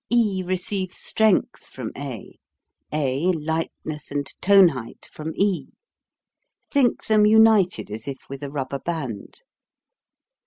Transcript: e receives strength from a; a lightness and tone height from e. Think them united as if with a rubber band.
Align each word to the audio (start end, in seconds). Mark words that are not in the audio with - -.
e 0.09 0.41
receives 0.43 0.97
strength 0.97 1.67
from 1.67 1.91
a; 1.95 2.33
a 2.91 3.31
lightness 3.33 4.09
and 4.09 4.33
tone 4.41 4.69
height 4.69 5.07
from 5.11 5.31
e. 5.35 5.67
Think 6.71 7.05
them 7.05 7.27
united 7.27 7.91
as 7.91 8.07
if 8.07 8.27
with 8.27 8.41
a 8.41 8.49
rubber 8.49 8.79
band. 8.79 9.41